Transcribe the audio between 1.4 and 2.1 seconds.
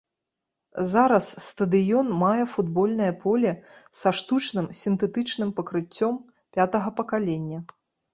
стадыён